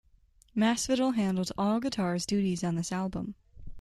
[0.57, 3.35] Masvidal handled all guitars duties on this album.